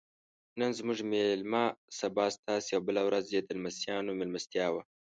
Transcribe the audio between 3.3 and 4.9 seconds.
یې د لمسیانو میلمستیا وه.